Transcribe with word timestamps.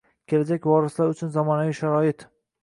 Kelajak 0.31 0.63
vorislari 0.69 1.13
uchun 1.17 1.33
zamonaviy 1.37 1.77
sharoit 1.81 2.27